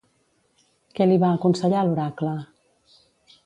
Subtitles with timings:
[0.99, 2.33] Què li va aconsellar l'oracle?